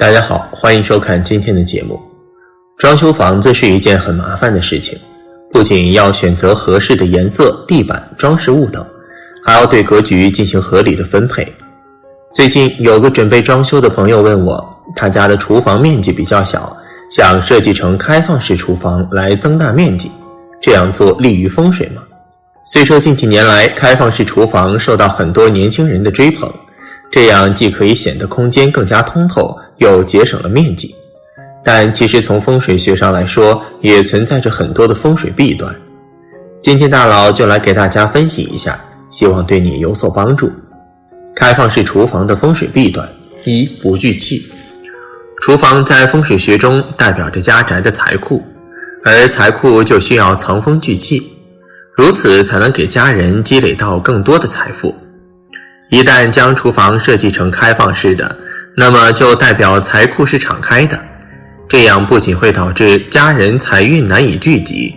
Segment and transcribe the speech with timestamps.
[0.00, 2.00] 大家好，欢迎收看今天的节目。
[2.78, 4.98] 装修房子是一件很麻烦的事情，
[5.50, 8.82] 不仅要选择合适的颜色、地板、装饰物等，
[9.44, 11.46] 还要对格局进行合理的分配。
[12.32, 16.74] 最近有个准备装修的朋友问我，他家的厨房面积比较小，
[17.10, 20.10] 想设计成开放式厨房来增大面积，
[20.62, 22.00] 这样做利于风水吗？
[22.64, 26.50] 虽说近几年来开放式厨房受到很多年轻人的追捧。
[27.12, 30.94] 这样既可以显得空间更加通透，又节省了面积，
[31.64, 35.74] 但其实从风水学上来说，也存在着很多的风水弊端。
[36.62, 38.78] 今天大佬就来给大家分析一下，
[39.10, 40.52] 希望对你有所帮助。
[41.34, 43.08] 开放式厨房的风水弊端：
[43.44, 44.42] 一、不聚气。
[45.40, 48.44] 厨房在风水学中代表着家宅的财库，
[49.02, 51.32] 而财库就需要藏风聚气，
[51.96, 54.94] 如此才能给家人积累到更多的财富。
[55.88, 58.36] 一旦将厨房设计成开放式的，
[58.76, 60.98] 那么就代表财库是敞开的，
[61.68, 64.94] 这样不仅会导致家人财运难以聚集，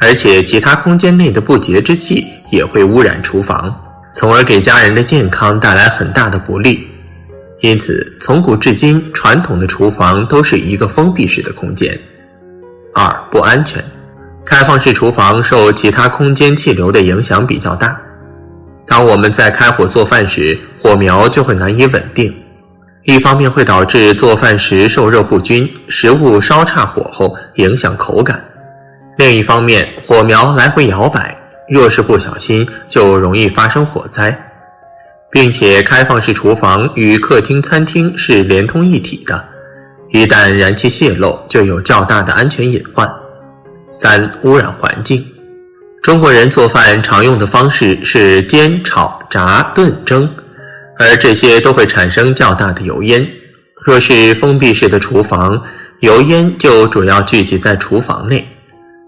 [0.00, 3.74] 而且其他空间内的不洁之气也会污染厨房，
[4.14, 6.86] 从而给家人的健康带来很大的不利。
[7.62, 11.98] 因此，从古至今，传统的厨房都是一个封闭式的空间。
[12.94, 13.82] 二不安全，
[14.44, 17.98] 开放式厨房受其他空间气流的影响比较大。
[18.86, 22.32] 当我们在开火做饭时，火苗就会难以稳定，
[23.06, 28.36] 一方面会导致做饭时受热不均，食物烧差火候影响口感；
[29.16, 34.36] 另一方面，火苗来回摇摆，若是不小心就容易发生火灾，
[35.30, 39.44] 并且开放式厨房与客厅、餐厅是连通一体的，
[40.10, 43.08] 一旦燃气泄漏，就有较大的安全隐患。
[43.92, 45.24] 三、污染环境。
[46.02, 50.28] 中国人做饭常用的方式是煎、炒、炸、炖、蒸，
[50.98, 53.26] 而这些都会产生较大的油烟。
[53.84, 55.62] 若是封闭式的厨房，
[56.00, 58.46] 油烟就主要聚集在厨房内，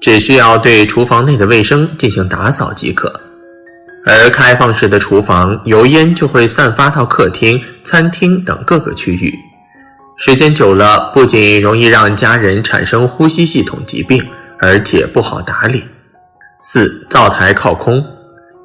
[0.00, 3.20] 只需要对厨房内的卫生进行打扫即可。
[4.06, 9.34] 而开放式的厨房，油烟就会散发到客厅、餐厅等各个区域，
[10.18, 14.22] 时间久了，不仅容易让家人产生呼吸系统疾病，
[14.58, 15.82] 而且不好打理。
[16.60, 18.04] 四灶台靠空，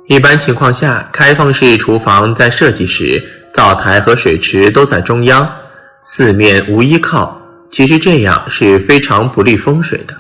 [0.10, 5.48] 一般情况下，开放式厨房在设计时，灶台和水池都在中央，
[6.04, 7.40] 四面无依靠。
[7.70, 10.16] 其实这样是非常不利风水的。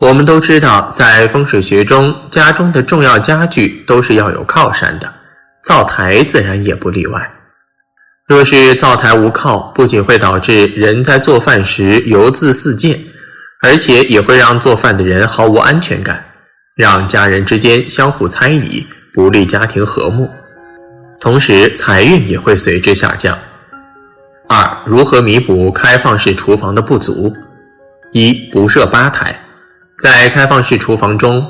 [0.00, 5.08] 我们都知道，在风水学中，家中的重要家具都是要有靠山的，
[5.62, 7.30] 灶台自然也不例外。
[8.26, 12.98] 若是灶台无靠，不仅会导致人在做饭时油渍四溅，
[13.62, 16.25] 而且也会让做饭的人毫无安全感。
[16.76, 20.28] 让家人之间相互猜疑，不利家庭和睦，
[21.18, 23.36] 同时财运也会随之下降。
[24.46, 27.34] 二、如何弥补开放式厨房的不足？
[28.12, 29.34] 一、不设吧台。
[29.98, 31.42] 在开放式厨房中，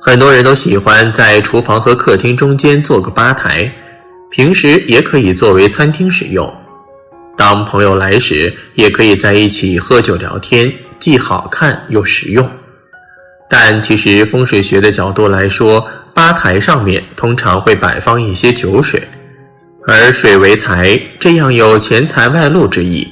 [0.00, 3.68] 很多人都喜欢在厨房和客厅中间做个吧台，
[4.30, 6.48] 平时也可以作为餐厅使用。
[7.36, 12.48] 当朋友来时，也可以在一起喝酒聊天，既好看又实用。
[13.56, 19.00] 但其实风水学的角度来说，吧台上面通常会摆放一些酒水，
[19.86, 23.06] 而水为财，这样有钱财外露之意。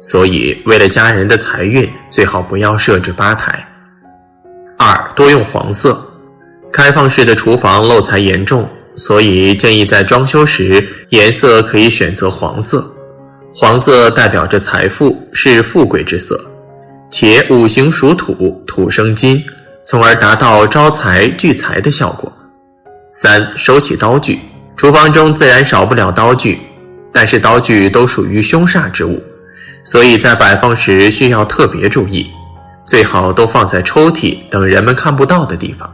[0.00, 3.64] 所以为了家人的财运，最好不要设置吧台。
[4.76, 6.04] 二多用黄色，
[6.72, 12.84] 开放式的厨房漏财严重，所以建议在装修时颜色可以选择黄色。
[13.54, 16.44] 黄色代表着财富，是富贵之色，
[17.08, 19.40] 且五行属土，土生金。
[19.86, 22.30] 从而达到招财聚财的效果。
[23.12, 24.40] 三、收起刀具，
[24.76, 26.58] 厨房中自然少不了刀具，
[27.12, 29.22] 但是刀具都属于凶煞之物，
[29.84, 32.28] 所以在摆放时需要特别注意，
[32.84, 35.88] 最好都放在抽屉等人们看不到的地方。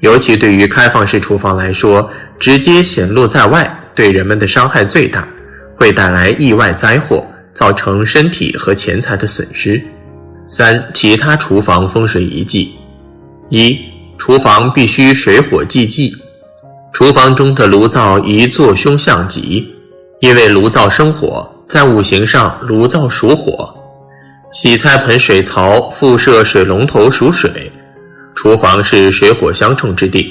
[0.00, 5.26] 尤其对于开放式厨房来说，直接显露在外，对人们的伤害最大，
[5.74, 9.82] 会带来意外灾祸，造成身体和钱财的损失。
[10.46, 12.74] 三、其他厨房风水遗迹。
[13.50, 13.78] 一、
[14.18, 16.14] 厨房必须水火既济，
[16.92, 19.74] 厨房中的炉灶宜坐凶向吉，
[20.20, 23.74] 因为炉灶生火，在五行上炉灶属火，
[24.52, 27.72] 洗菜盆水槽附设水龙头属水，
[28.34, 30.30] 厨房是水火相冲之地，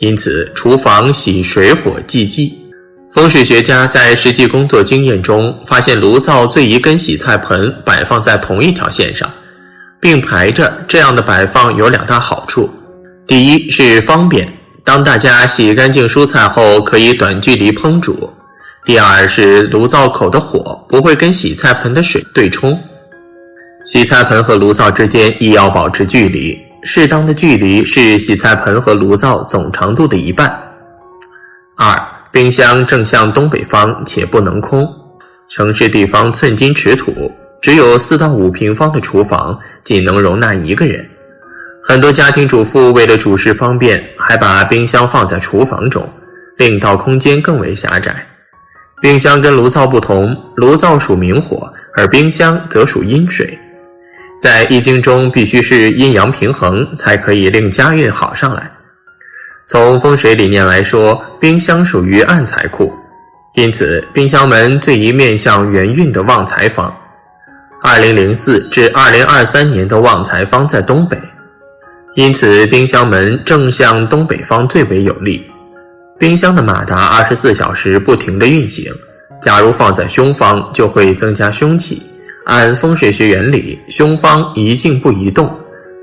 [0.00, 2.52] 因此厨房喜水火既济。
[3.10, 9.26] 风水学家在实际工作经验中发现，炉灶最宜跟洗菜盆摆放在同一条线上。
[10.00, 12.70] 并排着，这样的摆放有两大好处：
[13.26, 14.52] 第一是方便，
[14.84, 18.12] 当大家洗干净蔬菜后可以短距离烹煮；
[18.84, 22.80] 第二是炉灶口的火不会跟洗菜盆的水对冲，
[23.84, 30.48] 洗菜盆和炉灶之间亦要保持距离，适当的距离是洗菜盆和炉灶总长度的一半。
[31.76, 31.94] 二，
[32.30, 34.88] 冰箱正向东北方且不能空，
[35.48, 41.08] 城市地方寸金尺土，只有四到五平方的厨房仅能容纳一个人，
[41.82, 46.08] 很多家庭主妇为了主食方便，还把冰箱放在厨房中，
[46.56, 48.24] 令到空间更为狭窄。
[49.00, 53.58] 冰箱跟炉灶不同，炉灶属明火，而冰箱则属阴水。
[54.40, 58.70] 在易经中，必须是阴阳平衡，才可以令家运好上来。
[59.66, 62.92] 从风水理念来说，冰箱属于暗财库，
[63.54, 66.96] 因此冰箱门最宜面向元运的旺财方。
[67.80, 71.16] 二零零四至二零二三年的旺财方在东北，
[72.16, 75.44] 因此冰箱门正向东北方最为有利。
[76.18, 78.92] 冰箱的马达二十四小时不停地运行，
[79.40, 82.02] 假如放在凶方，就会增加凶气。
[82.46, 85.48] 按风水学原理，凶方宜静不宜动，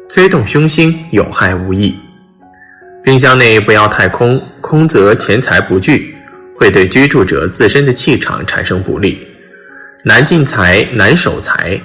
[0.08, 1.94] 催动凶星有害无益。
[3.04, 6.16] 冰箱内不要太空，空则钱财不聚，
[6.58, 9.28] 会对居住者自身的气场产生不利，
[10.08, 11.82] 难进财，难守财。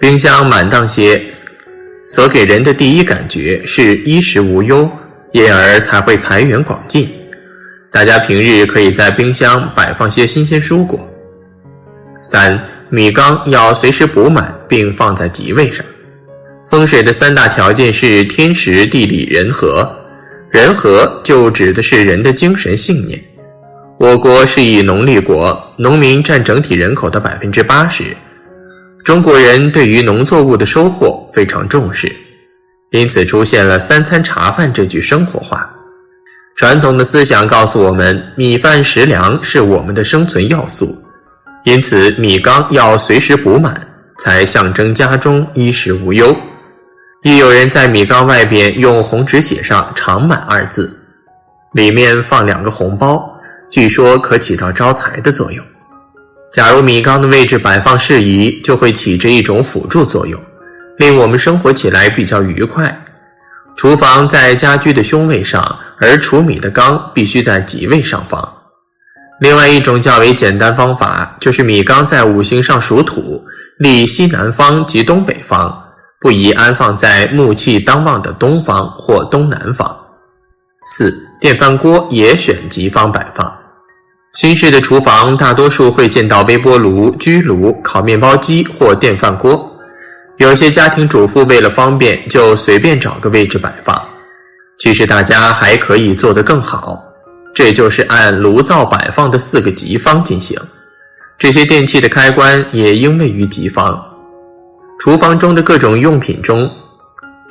[0.00, 1.22] 冰箱满当些，
[2.04, 4.90] 所给人的第一感觉是衣食无忧，
[5.30, 7.08] 因而才会财源广进。
[7.92, 10.98] 大家平日可以在冰箱摆放些新鲜蔬果。
[12.20, 12.60] 三
[12.90, 15.86] 米缸要随时补满，并放在吉位上。
[16.68, 19.88] 风水的三大条件是天时、地利、人和。
[20.50, 23.22] 人和就指的是人的精神信念。
[23.96, 28.04] 我国是以农立国，农民占整体人口的百分之八十。
[29.04, 32.14] 中国人对于农作物的收获非常重视，
[32.90, 35.70] 因此出现了“三餐茶饭”这句生活话。
[36.56, 40.96] 传统的思想告诉我们，米饭食粮是我们的生存要素，
[41.64, 43.74] 因此米缸要随时补满，
[44.18, 46.36] 才象征家中衣食无忧。
[47.22, 50.92] 亦有人在米缸外边用红纸写上“长满”二字，
[51.72, 53.33] 里面放两个红包，
[53.70, 55.64] 据说可起到招财的作用。
[56.52, 60.40] 假如米缸的位置摆放适宜，就会起着一种辅助作用，
[60.98, 62.96] 令我们生活起来比较愉快。
[63.76, 68.54] 厨房在家居的凶位上，而储米的缸必须在吉位上方。
[69.40, 73.44] 另外一种较为简单方法，就是米缸在五行上属土，
[73.78, 75.76] 立西南方及东北方，
[76.20, 79.98] 不宜安放在木气当旺的东方或东南方。
[80.86, 81.12] 四
[81.44, 83.54] 电饭锅也选吉方摆放。
[84.32, 89.70] 新式的厨房大多数会见到微波炉、居炉、烤面包机或电饭锅。
[90.38, 93.94] 有些家庭主妇为了方便，就随便找个位置摆放。
[94.78, 96.98] 其实大家还可以做得更好，
[97.54, 100.58] 这就是按炉灶摆放的四个吉方进行。
[101.38, 104.02] 这些电器的开关也应位于吉方。
[104.98, 106.70] 厨房中的各种用品中，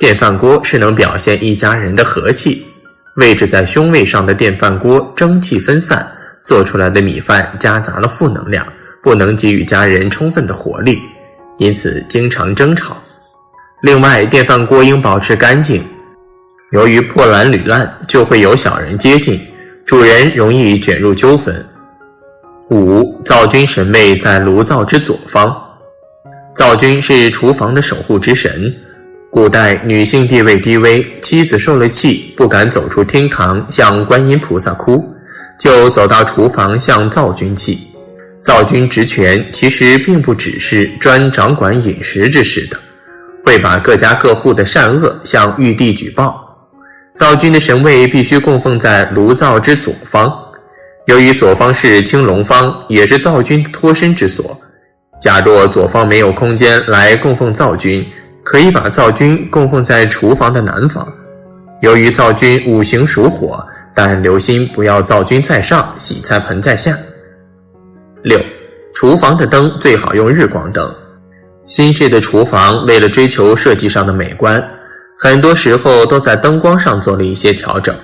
[0.00, 2.66] 电饭锅是能表现一家人的和气。
[3.16, 6.06] 位置在胸位上的电饭锅，蒸汽分散，
[6.40, 8.66] 做出来的米饭夹杂了负能量，
[9.02, 11.00] 不能给予家人充分的活力。
[11.58, 12.96] 因此经常争吵。
[13.82, 15.80] 另外，电饭锅应保持干净，
[16.72, 19.40] 由于破烂屡烂，就会有小人接近，
[19.86, 21.64] 主人容易卷入纠纷。
[22.70, 25.54] 五，灶君神位在炉灶之左方，
[26.56, 28.74] 灶君是厨房的守护之神。
[29.34, 35.04] 古代女性地位低微，妻子受了气，不敢走出厅堂向观音菩萨哭，
[35.58, 37.76] 就走到厨房向灶君泣。
[38.40, 42.78] 灶君职权其实并不只是专掌管饮食之事的，
[43.44, 46.40] 会把各家各户的善恶向玉帝举报。
[47.12, 50.32] 灶君的神位必须供奉在炉灶之左方，
[51.06, 54.56] 由于左方是青龙方，也是灶君的脱身之所。
[55.20, 58.06] 假若左方没有空间来供奉灶君，
[58.44, 61.06] 可以把灶君供奉在厨房的南方。
[61.80, 66.96] 由于灶君五行属火，但留心不要灶君在上，洗菜盆在下。
[68.22, 68.38] 六，
[68.94, 70.94] 厨房的灯最好用日光灯。
[71.66, 74.62] 新式的厨房为了追求设计上的美观，
[75.18, 77.94] 很多时候都在灯光上做了一些调整，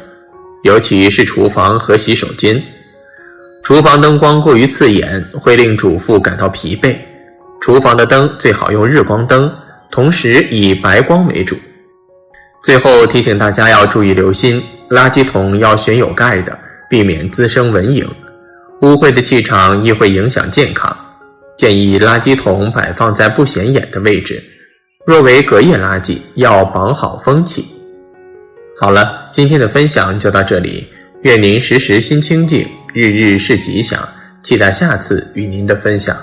[0.64, 2.60] 尤其是厨房和洗手间。
[3.62, 6.96] 厨房灯光过于刺眼，会令主妇感到疲惫。
[7.60, 9.52] 厨房的灯最好用日光灯，
[9.90, 11.56] 同时以白光为主。
[12.62, 16.56] 最后提醒大家要注意留心，垃圾桶要选有盖的，
[16.88, 18.06] 避免滋生蚊蝇。
[18.82, 20.94] 污秽的气场亦会影响健康，
[21.56, 24.42] 建议垃圾桶摆放在不显眼的位置。
[25.06, 27.64] 若为隔夜垃圾，要绑好封起。
[28.78, 30.86] 好了，今天的分享就到这里，
[31.22, 33.98] 愿您时时心清静，日日是吉祥。
[34.42, 36.16] 期待下次与您的分享。